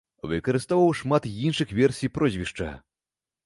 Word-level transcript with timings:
Выкарыстоўваў 0.29 0.89
шмат 1.01 1.29
іншых 1.45 1.77
версій 1.83 2.13
прозвішча. 2.19 2.75